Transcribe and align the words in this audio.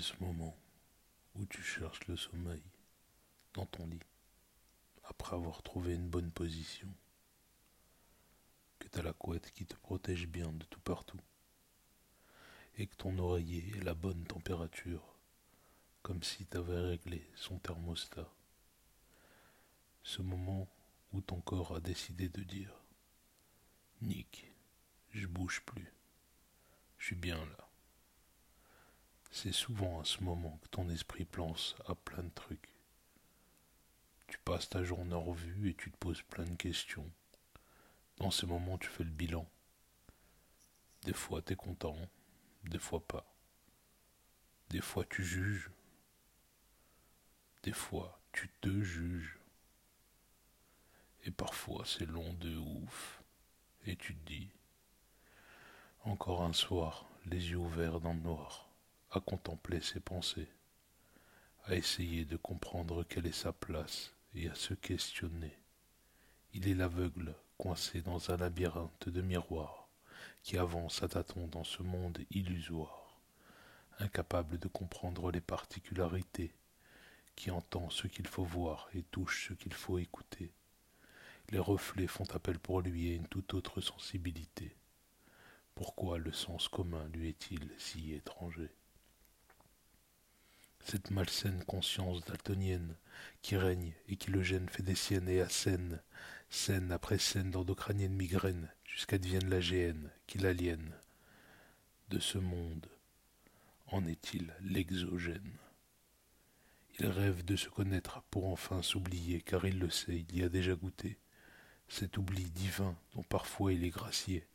ce 0.00 0.14
moment 0.20 0.56
où 1.34 1.46
tu 1.46 1.62
cherches 1.62 2.06
le 2.06 2.16
sommeil 2.16 2.62
dans 3.54 3.66
ton 3.66 3.86
lit 3.86 4.00
après 5.04 5.36
avoir 5.36 5.62
trouvé 5.62 5.94
une 5.94 6.08
bonne 6.08 6.30
position, 6.30 6.88
que 8.78 8.88
t'as 8.88 9.02
la 9.02 9.12
couette 9.12 9.50
qui 9.52 9.66
te 9.66 9.76
protège 9.76 10.26
bien 10.26 10.52
de 10.52 10.64
tout 10.64 10.80
partout 10.80 11.20
et 12.76 12.86
que 12.86 12.96
ton 12.96 13.18
oreiller 13.18 13.76
est 13.76 13.84
la 13.84 13.94
bonne 13.94 14.24
température, 14.24 15.14
comme 16.02 16.22
si 16.22 16.44
t'avais 16.46 16.80
réglé 16.80 17.30
son 17.36 17.58
thermostat. 17.58 18.28
Ce 20.02 20.22
moment 20.22 20.68
où 21.12 21.20
ton 21.20 21.40
corps 21.40 21.76
a 21.76 21.80
décidé 21.80 22.28
de 22.28 22.42
dire 22.42 22.74
Nick, 24.02 24.52
je 25.12 25.26
bouge 25.26 25.62
plus, 25.64 25.92
je 26.98 27.06
suis 27.06 27.16
bien 27.16 27.38
là. 27.46 27.68
C'est 29.36 29.50
souvent 29.50 30.00
à 30.00 30.04
ce 30.04 30.22
moment 30.22 30.60
que 30.62 30.68
ton 30.68 30.88
esprit 30.88 31.24
pense 31.24 31.74
à 31.86 31.96
plein 31.96 32.22
de 32.22 32.30
trucs. 32.30 32.68
Tu 34.28 34.38
passes 34.38 34.68
ta 34.68 34.84
journée 34.84 35.16
en 35.16 35.24
revue 35.24 35.70
et 35.70 35.74
tu 35.74 35.90
te 35.90 35.96
poses 35.96 36.22
plein 36.22 36.44
de 36.44 36.54
questions. 36.54 37.10
Dans 38.18 38.30
ces 38.30 38.46
moments, 38.46 38.78
tu 38.78 38.88
fais 38.88 39.02
le 39.02 39.10
bilan. 39.10 39.44
Des 41.02 41.12
fois, 41.12 41.42
tu 41.42 41.52
es 41.52 41.56
content, 41.56 41.98
des 42.62 42.78
fois 42.78 43.04
pas. 43.04 43.26
Des 44.70 44.80
fois, 44.80 45.04
tu 45.04 45.24
juges. 45.24 45.68
Des 47.64 47.72
fois, 47.72 48.20
tu 48.30 48.48
te 48.60 48.82
juges. 48.82 49.40
Et 51.24 51.32
parfois, 51.32 51.84
c'est 51.84 52.06
long 52.06 52.34
de 52.34 52.56
ouf. 52.56 53.20
Et 53.84 53.96
tu 53.96 54.14
te 54.14 54.26
dis, 54.26 54.48
encore 56.04 56.44
un 56.44 56.52
soir, 56.52 57.08
les 57.26 57.50
yeux 57.50 57.56
ouverts 57.56 57.98
dans 57.98 58.14
le 58.14 58.20
noir 58.20 58.70
à 59.14 59.20
contempler 59.20 59.80
ses 59.80 60.00
pensées, 60.00 60.48
à 61.66 61.76
essayer 61.76 62.24
de 62.24 62.36
comprendre 62.36 63.04
quelle 63.04 63.26
est 63.26 63.32
sa 63.32 63.52
place 63.52 64.12
et 64.34 64.48
à 64.48 64.56
se 64.56 64.74
questionner. 64.74 65.56
Il 66.52 66.68
est 66.68 66.74
l'aveugle 66.74 67.36
coincé 67.56 68.02
dans 68.02 68.32
un 68.32 68.36
labyrinthe 68.36 69.08
de 69.08 69.22
miroirs 69.22 69.88
qui 70.42 70.58
avance 70.58 71.04
à 71.04 71.08
tâtons 71.08 71.46
dans 71.46 71.62
ce 71.62 71.84
monde 71.84 72.18
illusoire, 72.30 73.20
incapable 74.00 74.58
de 74.58 74.66
comprendre 74.66 75.30
les 75.30 75.40
particularités, 75.40 76.52
qui 77.36 77.52
entend 77.52 77.90
ce 77.90 78.08
qu'il 78.08 78.26
faut 78.26 78.44
voir 78.44 78.88
et 78.94 79.02
touche 79.04 79.48
ce 79.48 79.54
qu'il 79.54 79.74
faut 79.74 79.98
écouter. 79.98 80.52
Les 81.50 81.60
reflets 81.60 82.08
font 82.08 82.28
appel 82.34 82.58
pour 82.58 82.80
lui 82.80 83.12
à 83.12 83.14
une 83.14 83.28
toute 83.28 83.54
autre 83.54 83.80
sensibilité. 83.80 84.76
Pourquoi 85.76 86.18
le 86.18 86.32
sens 86.32 86.68
commun 86.68 87.06
lui 87.12 87.28
est-il 87.28 87.70
si 87.78 88.12
étranger? 88.12 88.70
Cette 90.84 91.10
malsaine 91.10 91.64
conscience 91.64 92.22
daltonienne 92.24 92.94
qui 93.40 93.56
règne 93.56 93.94
et 94.08 94.16
qui 94.16 94.30
le 94.30 94.42
gêne 94.42 94.68
fait 94.68 94.82
des 94.82 94.94
siennes 94.94 95.28
et 95.28 95.40
assène, 95.40 96.00
scène 96.50 96.92
après 96.92 97.18
scène 97.18 97.50
d'endocranienne 97.50 98.14
migraine, 98.14 98.70
jusqu'à 98.84 99.18
devienne 99.18 99.48
la 99.48 99.60
géhenne 99.60 100.10
qui 100.26 100.38
l'aliène. 100.38 100.94
De 102.10 102.20
ce 102.20 102.36
monde, 102.36 102.86
en 103.86 104.06
est-il 104.06 104.52
l'exogène? 104.60 105.56
Il 107.00 107.06
rêve 107.06 107.44
de 107.44 107.56
se 107.56 107.68
connaître 107.70 108.22
pour 108.30 108.46
enfin 108.46 108.82
s'oublier, 108.82 109.40
car 109.40 109.64
il 109.64 109.78
le 109.78 109.90
sait, 109.90 110.24
il 110.28 110.38
y 110.38 110.42
a 110.44 110.48
déjà 110.48 110.74
goûté. 110.74 111.18
Cet 111.88 112.18
oubli 112.18 112.50
divin 112.50 112.96
dont 113.14 113.22
parfois 113.22 113.72
il 113.72 113.84
est 113.84 113.90
gracié, 113.90 114.46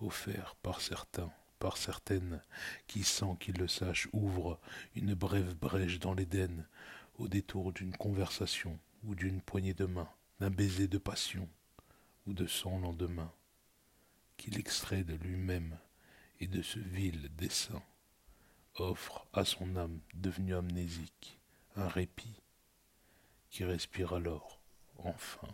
offert 0.00 0.56
par 0.56 0.80
certains 0.80 1.32
par 1.58 1.76
certaines, 1.76 2.42
qui, 2.86 3.04
sans 3.04 3.36
qu'il 3.36 3.56
le 3.58 3.68
sache, 3.68 4.08
ouvrent 4.12 4.60
une 4.94 5.14
brève 5.14 5.54
brèche 5.54 5.98
dans 5.98 6.14
l'Éden, 6.14 6.66
au 7.18 7.28
détour 7.28 7.72
d'une 7.72 7.96
conversation 7.96 8.78
ou 9.04 9.14
d'une 9.14 9.40
poignée 9.40 9.74
de 9.74 9.86
main, 9.86 10.08
d'un 10.40 10.50
baiser 10.50 10.88
de 10.88 10.98
passion 10.98 11.48
ou 12.26 12.34
de 12.34 12.46
son 12.46 12.80
lendemain, 12.80 13.32
qu'il 14.36 14.58
extrait 14.58 15.04
de 15.04 15.14
lui-même 15.14 15.78
et 16.40 16.46
de 16.46 16.62
ce 16.62 16.78
vil 16.78 17.30
dessein, 17.36 17.82
offre 18.74 19.26
à 19.32 19.44
son 19.44 19.76
âme 19.76 20.00
devenue 20.14 20.54
amnésique 20.54 21.38
un 21.76 21.88
répit, 21.88 22.42
qui 23.50 23.64
respire 23.64 24.12
alors, 24.12 24.60
enfin. 24.98 25.48